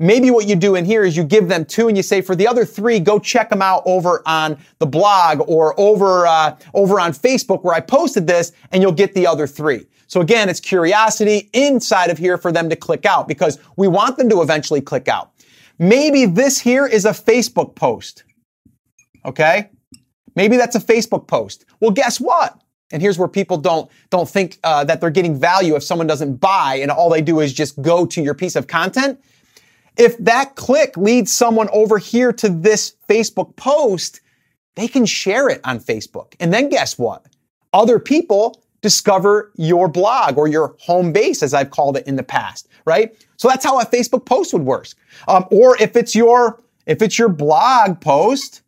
Maybe 0.04 0.32
what 0.32 0.50
you 0.50 0.58
do 0.58 0.76
in 0.76 0.84
here 0.84 1.06
is 1.06 1.16
you 1.16 1.24
give 1.24 1.48
them 1.48 1.64
two 1.64 1.88
and 1.88 1.96
you 1.96 2.04
say 2.04 2.22
for 2.22 2.36
the 2.36 2.46
other 2.46 2.66
three, 2.66 3.00
go 3.00 3.20
check 3.20 3.50
them 3.50 3.62
out 3.62 3.84
over 3.86 4.22
on 4.26 4.58
the 4.80 4.86
blog 4.86 5.48
or 5.48 5.80
over, 5.80 6.28
uh, 6.28 6.58
over 6.74 7.00
on 7.00 7.14
Facebook 7.14 7.64
where 7.64 7.74
I 7.74 7.80
posted 7.80 8.28
this 8.28 8.52
and 8.74 8.84
you'll 8.84 8.92
get 8.92 9.14
the 9.14 9.26
other 9.26 9.48
three. 9.48 9.88
So 10.08 10.20
again, 10.20 10.50
it's 10.50 10.60
curiosity 10.60 11.50
inside 11.54 12.10
of 12.10 12.18
here 12.18 12.38
for 12.38 12.52
them 12.52 12.70
to 12.70 12.76
click 12.76 13.06
out 13.06 13.30
because 13.30 13.60
we 13.78 13.88
want 13.88 14.18
them 14.18 14.28
to 14.28 14.42
eventually 14.42 14.82
click 14.82 15.08
out. 15.08 15.32
Maybe 15.80 16.26
this 16.26 16.60
here 16.60 16.86
is 16.86 17.06
a 17.06 17.12
Facebook 17.12 17.74
post. 17.74 18.26
Okay. 19.24 19.70
Maybe 20.36 20.58
that's 20.58 20.76
a 20.76 20.82
Facebook 20.82 21.28
post. 21.28 21.64
Well, 21.80 21.92
guess 21.92 22.20
what? 22.20 22.62
And 22.92 23.02
here's 23.02 23.18
where 23.18 23.30
people 23.30 23.56
don't 23.56 23.90
don't 24.10 24.28
think 24.28 24.60
uh, 24.66 24.84
that 24.84 25.00
they're 25.00 25.10
getting 25.10 25.40
value 25.40 25.78
if 25.78 25.84
someone 25.84 26.08
doesn't 26.08 26.42
buy 26.42 26.80
and 26.82 26.92
all 26.92 27.10
they 27.10 27.22
do 27.22 27.40
is 27.40 27.54
just 27.54 27.82
go 27.82 28.06
to 28.06 28.22
your 28.22 28.34
piece 28.34 28.58
of 28.58 28.68
content. 28.68 29.18
If 29.98 30.18
that 30.18 30.56
click 30.56 30.98
leads 30.98 31.32
someone 31.32 31.70
over 31.72 31.98
here 31.98 32.34
to 32.34 32.50
this 32.50 32.96
Facebook 33.08 33.56
post, 33.56 34.22
they 34.76 34.88
can 34.88 35.06
share 35.06 35.50
it 35.50 35.62
on 35.64 35.80
Facebook. 35.80 36.34
And 36.40 36.54
then 36.54 36.70
guess 36.70 36.98
what? 36.98 37.26
Other 37.74 38.00
people 38.00 38.64
discover 38.82 39.52
your 39.56 39.88
blog 39.88 40.38
or 40.38 40.48
your 40.48 40.76
home 40.80 41.14
base, 41.14 41.42
as 41.42 41.54
I've 41.54 41.70
called 41.72 41.98
it 41.98 42.06
in 42.06 42.16
the 42.16 42.24
past, 42.24 42.68
right? 42.86 43.16
So 43.38 43.48
that's 43.48 43.66
how 43.66 43.80
a 43.80 43.86
Facebook 43.86 44.26
post 44.26 44.54
would 44.54 44.64
work. 44.64 44.88
Um, 45.28 45.46
or 45.52 45.82
if 45.82 45.96
it's 45.96 46.16
your 46.16 46.60
if 46.86 47.02
it's 47.02 47.18
your 47.18 47.30
blog 47.30 48.02
post, 48.02 48.62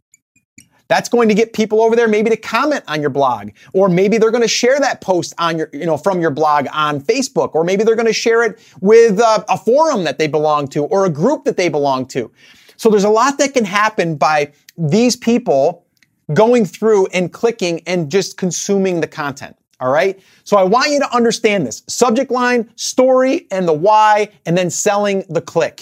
that's 0.88 1.10
going 1.10 1.30
to 1.30 1.36
get 1.36 1.54
people 1.54 1.82
over 1.82 1.96
there 1.96 2.08
maybe 2.08 2.30
to 2.30 2.38
comment 2.38 2.84
on 2.88 3.01
your 3.01 3.10
blog, 3.10 3.51
or 3.74 3.89
maybe 3.89 4.18
they're 4.18 4.32
going 4.32 4.42
to 4.42 4.48
share 4.48 4.80
that 4.80 5.01
post 5.01 5.34
on 5.38 5.58
your, 5.58 5.70
you 5.74 5.86
know, 5.86 5.98
from 5.98 6.22
your 6.22 6.32
blog 6.32 6.68
on 6.74 7.01
Facebook, 7.01 7.56
or 7.56 7.63
maybe 7.63 7.84
they're 7.84 7.96
going 7.96 8.06
to 8.06 8.13
share 8.13 8.44
it 8.44 8.60
with 8.82 9.20
uh, 9.20 9.44
a 9.50 9.58
forum 9.58 10.04
that 10.04 10.18
they 10.18 10.27
belong 10.27 10.68
to 10.70 10.86
or 10.86 11.06
a 11.06 11.10
group 11.10 11.44
that 11.46 11.58
they 11.58 11.70
belong 11.70 12.06
to. 12.08 12.32
So 12.77 12.89
there's 12.89 13.04
a 13.04 13.10
lot 13.10 13.38
that 13.38 13.54
can 13.54 13.65
happen 13.65 14.15
by 14.15 14.51
these 14.77 15.15
people 15.15 15.86
going 16.34 16.65
through 16.65 17.08
and 17.08 17.32
clicking 17.32 17.82
and 17.86 18.12
just 18.12 18.38
consuming 18.38 19.01
the 19.01 19.08
content. 19.08 19.56
All 19.80 19.92
right. 19.92 20.20
So 20.44 20.58
I 20.58 20.63
want 20.63 20.92
you 20.92 21.00
to 21.00 21.15
understand 21.15 21.68
this 21.68 21.84
subject 21.88 22.32
line, 22.32 22.70
story, 22.75 23.48
and 23.51 23.68
the 23.68 23.74
why, 23.74 24.30
and 24.46 24.58
then 24.58 24.70
selling 24.70 25.24
the 25.30 25.42
click. 25.42 25.82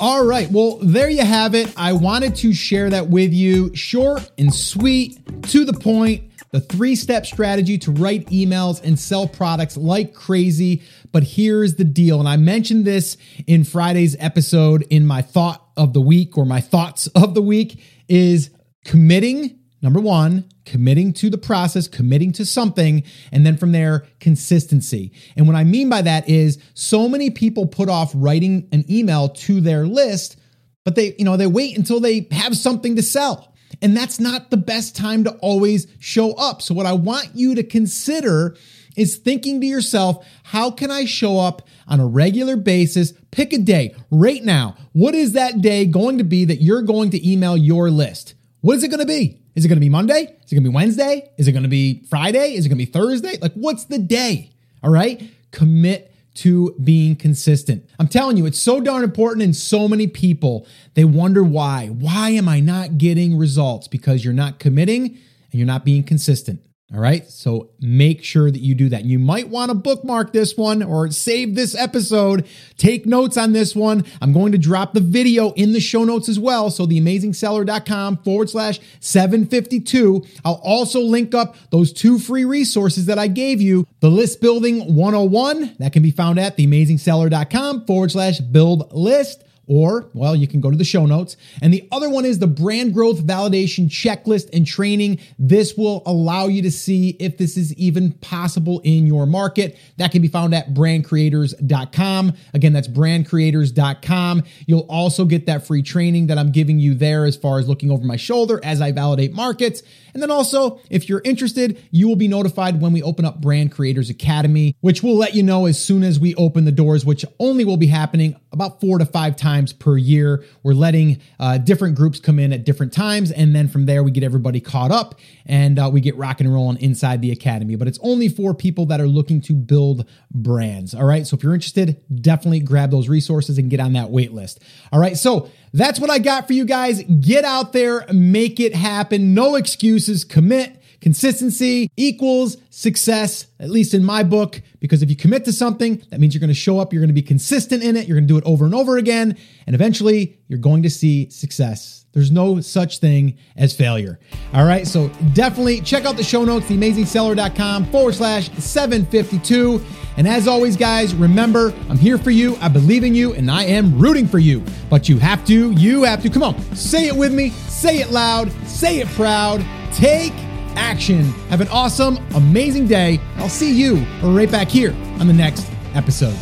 All 0.00 0.24
right. 0.24 0.48
Well, 0.48 0.78
there 0.80 1.08
you 1.08 1.24
have 1.24 1.56
it. 1.56 1.72
I 1.76 1.92
wanted 1.92 2.36
to 2.36 2.52
share 2.52 2.88
that 2.90 3.08
with 3.08 3.32
you. 3.32 3.74
Short 3.74 4.30
and 4.38 4.54
sweet, 4.54 5.18
to 5.48 5.64
the 5.64 5.72
point. 5.72 6.24
The 6.52 6.60
three 6.60 6.94
step 6.94 7.26
strategy 7.26 7.76
to 7.78 7.90
write 7.90 8.26
emails 8.28 8.82
and 8.82 8.98
sell 8.98 9.26
products 9.26 9.76
like 9.76 10.14
crazy. 10.14 10.82
But 11.10 11.24
here's 11.24 11.74
the 11.74 11.84
deal. 11.84 12.20
And 12.20 12.28
I 12.28 12.36
mentioned 12.36 12.84
this 12.84 13.16
in 13.46 13.64
Friday's 13.64 14.16
episode 14.20 14.86
in 14.88 15.04
my 15.04 15.20
thought 15.20 15.66
of 15.76 15.92
the 15.94 16.00
week 16.00 16.38
or 16.38 16.46
my 16.46 16.60
thoughts 16.60 17.08
of 17.08 17.34
the 17.34 17.42
week 17.42 17.82
is 18.08 18.50
committing 18.84 19.57
Number 19.80 20.00
one, 20.00 20.48
committing 20.64 21.12
to 21.14 21.30
the 21.30 21.38
process, 21.38 21.86
committing 21.86 22.32
to 22.32 22.44
something, 22.44 23.04
and 23.30 23.46
then 23.46 23.56
from 23.56 23.72
there, 23.72 24.06
consistency. 24.18 25.12
And 25.36 25.46
what 25.46 25.56
I 25.56 25.62
mean 25.62 25.88
by 25.88 26.02
that 26.02 26.28
is 26.28 26.58
so 26.74 27.08
many 27.08 27.30
people 27.30 27.66
put 27.66 27.88
off 27.88 28.10
writing 28.14 28.68
an 28.72 28.84
email 28.90 29.28
to 29.28 29.60
their 29.60 29.86
list, 29.86 30.36
but 30.84 30.96
they, 30.96 31.14
you 31.18 31.24
know, 31.24 31.36
they 31.36 31.46
wait 31.46 31.76
until 31.76 32.00
they 32.00 32.26
have 32.32 32.56
something 32.56 32.96
to 32.96 33.02
sell. 33.02 33.54
And 33.80 33.96
that's 33.96 34.18
not 34.18 34.50
the 34.50 34.56
best 34.56 34.96
time 34.96 35.24
to 35.24 35.32
always 35.36 35.86
show 36.00 36.32
up. 36.32 36.60
So 36.62 36.74
what 36.74 36.86
I 36.86 36.94
want 36.94 37.30
you 37.34 37.54
to 37.54 37.62
consider 37.62 38.56
is 38.96 39.16
thinking 39.16 39.60
to 39.60 39.66
yourself, 39.66 40.26
how 40.42 40.72
can 40.72 40.90
I 40.90 41.04
show 41.04 41.38
up 41.38 41.68
on 41.86 42.00
a 42.00 42.06
regular 42.06 42.56
basis? 42.56 43.12
Pick 43.30 43.52
a 43.52 43.58
day 43.58 43.94
right 44.10 44.42
now. 44.42 44.74
What 44.92 45.14
is 45.14 45.32
that 45.32 45.60
day 45.60 45.86
going 45.86 46.18
to 46.18 46.24
be 46.24 46.44
that 46.46 46.60
you're 46.60 46.82
going 46.82 47.10
to 47.10 47.30
email 47.30 47.56
your 47.56 47.90
list? 47.90 48.34
What 48.60 48.76
is 48.76 48.82
it 48.82 48.88
going 48.88 48.98
to 49.00 49.06
be? 49.06 49.40
Is 49.58 49.64
it 49.64 49.68
going 49.68 49.78
to 49.78 49.80
be 49.80 49.88
Monday? 49.88 50.36
Is 50.44 50.52
it 50.52 50.54
going 50.54 50.62
to 50.62 50.70
be 50.70 50.74
Wednesday? 50.74 51.32
Is 51.36 51.48
it 51.48 51.52
going 51.52 51.64
to 51.64 51.68
be 51.68 52.04
Friday? 52.08 52.54
Is 52.54 52.64
it 52.64 52.68
going 52.68 52.78
to 52.78 52.86
be 52.86 52.92
Thursday? 52.92 53.38
Like, 53.42 53.54
what's 53.54 53.86
the 53.86 53.98
day? 53.98 54.52
All 54.84 54.90
right. 54.90 55.20
Commit 55.50 56.14
to 56.34 56.76
being 56.84 57.16
consistent. 57.16 57.84
I'm 57.98 58.06
telling 58.06 58.36
you, 58.36 58.46
it's 58.46 58.60
so 58.60 58.80
darn 58.80 59.02
important, 59.02 59.42
and 59.42 59.56
so 59.56 59.88
many 59.88 60.06
people 60.06 60.64
they 60.94 61.02
wonder 61.04 61.42
why. 61.42 61.88
Why 61.88 62.30
am 62.30 62.48
I 62.48 62.60
not 62.60 62.98
getting 62.98 63.36
results? 63.36 63.88
Because 63.88 64.24
you're 64.24 64.32
not 64.32 64.60
committing 64.60 65.06
and 65.06 65.54
you're 65.54 65.66
not 65.66 65.84
being 65.84 66.04
consistent. 66.04 66.60
All 66.94 67.00
right. 67.00 67.28
So 67.28 67.68
make 67.80 68.24
sure 68.24 68.50
that 68.50 68.60
you 68.60 68.74
do 68.74 68.88
that. 68.88 69.04
You 69.04 69.18
might 69.18 69.50
want 69.50 69.70
to 69.70 69.74
bookmark 69.74 70.32
this 70.32 70.56
one 70.56 70.82
or 70.82 71.10
save 71.10 71.54
this 71.54 71.74
episode. 71.74 72.46
Take 72.78 73.04
notes 73.04 73.36
on 73.36 73.52
this 73.52 73.76
one. 73.76 74.06
I'm 74.22 74.32
going 74.32 74.52
to 74.52 74.58
drop 74.58 74.94
the 74.94 75.02
video 75.02 75.52
in 75.52 75.74
the 75.74 75.80
show 75.80 76.04
notes 76.04 76.30
as 76.30 76.38
well. 76.38 76.70
So 76.70 76.86
theamazingseller.com 76.86 78.18
forward 78.18 78.48
slash 78.48 78.80
752. 79.00 80.24
I'll 80.46 80.62
also 80.64 81.00
link 81.00 81.34
up 81.34 81.56
those 81.70 81.92
two 81.92 82.18
free 82.18 82.46
resources 82.46 83.04
that 83.04 83.18
I 83.18 83.26
gave 83.26 83.60
you. 83.60 83.86
The 84.00 84.10
list 84.10 84.40
building 84.40 84.94
101 84.94 85.76
that 85.80 85.92
can 85.92 86.02
be 86.02 86.10
found 86.10 86.40
at 86.40 86.56
theamazingseller.com 86.56 87.84
forward 87.84 88.12
slash 88.12 88.40
build 88.40 88.94
list 88.94 89.44
or, 89.68 90.08
well, 90.14 90.34
you 90.34 90.48
can 90.48 90.60
go 90.60 90.70
to 90.70 90.76
the 90.76 90.84
show 90.84 91.06
notes. 91.06 91.36
And 91.62 91.72
the 91.72 91.86
other 91.92 92.10
one 92.10 92.24
is 92.24 92.38
the 92.38 92.46
brand 92.46 92.94
growth 92.94 93.24
validation 93.24 93.88
checklist 93.88 94.48
and 94.52 94.66
training. 94.66 95.20
This 95.38 95.76
will 95.76 96.02
allow 96.06 96.46
you 96.46 96.62
to 96.62 96.70
see 96.70 97.10
if 97.20 97.38
this 97.38 97.56
is 97.56 97.74
even 97.74 98.12
possible 98.12 98.80
in 98.82 99.06
your 99.06 99.26
market. 99.26 99.78
That 99.98 100.10
can 100.10 100.22
be 100.22 100.28
found 100.28 100.54
at 100.54 100.74
brandcreators.com. 100.74 102.32
Again, 102.54 102.72
that's 102.72 102.88
brandcreators.com. 102.88 104.42
You'll 104.66 104.86
also 104.88 105.24
get 105.24 105.46
that 105.46 105.66
free 105.66 105.82
training 105.82 106.28
that 106.28 106.38
I'm 106.38 106.50
giving 106.50 106.78
you 106.78 106.94
there 106.94 107.24
as 107.24 107.36
far 107.36 107.58
as 107.58 107.68
looking 107.68 107.90
over 107.90 108.04
my 108.04 108.16
shoulder 108.16 108.60
as 108.62 108.80
I 108.80 108.92
validate 108.92 109.32
markets. 109.32 109.82
And 110.14 110.22
then 110.22 110.30
also, 110.30 110.80
if 110.90 111.08
you're 111.08 111.20
interested, 111.24 111.80
you 111.90 112.08
will 112.08 112.16
be 112.16 112.28
notified 112.28 112.80
when 112.80 112.92
we 112.92 113.02
open 113.02 113.24
up 113.24 113.40
Brand 113.40 113.72
Creators 113.72 114.10
Academy, 114.10 114.74
which 114.80 115.02
we'll 115.02 115.16
let 115.16 115.34
you 115.34 115.42
know 115.42 115.66
as 115.66 115.82
soon 115.82 116.02
as 116.02 116.18
we 116.18 116.34
open 116.34 116.64
the 116.64 116.72
doors, 116.72 117.04
which 117.04 117.24
only 117.38 117.64
will 117.64 117.76
be 117.76 117.86
happening 117.86 118.34
about 118.52 118.80
four 118.80 118.98
to 118.98 119.06
five 119.06 119.36
times 119.58 119.72
per 119.72 119.96
year. 119.96 120.44
We're 120.62 120.74
letting 120.74 121.20
uh, 121.40 121.58
different 121.58 121.96
groups 121.96 122.20
come 122.20 122.38
in 122.38 122.52
at 122.52 122.64
different 122.64 122.92
times. 122.92 123.32
And 123.32 123.54
then 123.54 123.68
from 123.68 123.86
there, 123.86 124.02
we 124.04 124.10
get 124.10 124.22
everybody 124.22 124.60
caught 124.60 124.92
up 124.92 125.16
and 125.46 125.78
uh, 125.78 125.90
we 125.92 126.00
get 126.00 126.16
rock 126.16 126.40
and 126.40 126.52
rolling 126.52 126.80
inside 126.80 127.20
the 127.20 127.32
academy. 127.32 127.74
But 127.74 127.88
it's 127.88 127.98
only 128.02 128.28
for 128.28 128.54
people 128.54 128.86
that 128.86 129.00
are 129.00 129.08
looking 129.08 129.40
to 129.42 129.54
build 129.54 130.08
brands. 130.30 130.94
All 130.94 131.04
right. 131.04 131.26
So 131.26 131.36
if 131.36 131.42
you're 131.42 131.54
interested, 131.54 132.00
definitely 132.14 132.60
grab 132.60 132.90
those 132.90 133.08
resources 133.08 133.58
and 133.58 133.68
get 133.68 133.80
on 133.80 133.94
that 133.94 134.10
wait 134.10 134.32
list. 134.32 134.62
All 134.92 135.00
right. 135.00 135.16
So 135.16 135.50
that's 135.72 135.98
what 135.98 136.10
I 136.10 136.18
got 136.18 136.46
for 136.46 136.52
you 136.52 136.64
guys. 136.64 137.02
Get 137.02 137.44
out 137.44 137.72
there, 137.72 138.06
make 138.12 138.60
it 138.60 138.74
happen. 138.74 139.34
No 139.34 139.56
excuses, 139.56 140.24
commit. 140.24 140.77
Consistency 141.00 141.90
equals 141.96 142.56
success, 142.70 143.46
at 143.60 143.70
least 143.70 143.94
in 143.94 144.04
my 144.04 144.22
book, 144.22 144.60
because 144.80 145.02
if 145.02 145.10
you 145.10 145.16
commit 145.16 145.44
to 145.44 145.52
something, 145.52 146.02
that 146.10 146.18
means 146.18 146.34
you're 146.34 146.40
going 146.40 146.48
to 146.48 146.54
show 146.54 146.80
up, 146.80 146.92
you're 146.92 147.00
going 147.00 147.08
to 147.08 147.14
be 147.14 147.22
consistent 147.22 147.82
in 147.82 147.96
it, 147.96 148.08
you're 148.08 148.16
going 148.16 148.26
to 148.26 148.32
do 148.32 148.38
it 148.38 148.44
over 148.44 148.64
and 148.64 148.74
over 148.74 148.96
again, 148.96 149.36
and 149.66 149.74
eventually 149.74 150.38
you're 150.48 150.58
going 150.58 150.82
to 150.82 150.90
see 150.90 151.30
success. 151.30 152.04
There's 152.12 152.30
no 152.32 152.60
such 152.60 152.98
thing 152.98 153.38
as 153.56 153.76
failure. 153.76 154.18
All 154.52 154.64
right, 154.64 154.86
so 154.86 155.08
definitely 155.34 155.80
check 155.82 156.04
out 156.04 156.16
the 156.16 156.24
show 156.24 156.44
notes, 156.44 156.66
theamazingseller.com 156.66 157.86
forward 157.92 158.14
slash 158.14 158.50
752. 158.50 159.84
And 160.16 160.26
as 160.26 160.48
always, 160.48 160.76
guys, 160.76 161.14
remember, 161.14 161.72
I'm 161.88 161.98
here 161.98 162.18
for 162.18 162.30
you, 162.30 162.56
I 162.56 162.68
believe 162.68 163.04
in 163.04 163.14
you, 163.14 163.34
and 163.34 163.48
I 163.48 163.64
am 163.64 163.96
rooting 163.98 164.26
for 164.26 164.40
you. 164.40 164.64
But 164.90 165.08
you 165.08 165.18
have 165.18 165.46
to, 165.46 165.70
you 165.72 166.02
have 166.02 166.22
to, 166.22 166.30
come 166.30 166.42
on, 166.42 166.60
say 166.74 167.06
it 167.06 167.14
with 167.14 167.32
me, 167.32 167.50
say 167.50 167.98
it 167.98 168.10
loud, 168.10 168.50
say 168.66 168.98
it 168.98 169.06
proud, 169.08 169.64
take 169.92 170.32
action. 170.76 171.24
Have 171.50 171.60
an 171.60 171.68
awesome, 171.68 172.18
amazing 172.34 172.86
day. 172.86 173.20
I'll 173.36 173.48
see 173.48 173.72
you 173.72 173.96
right 174.22 174.50
back 174.50 174.68
here 174.68 174.92
on 175.20 175.26
the 175.26 175.32
next 175.32 175.70
episode. 175.94 176.36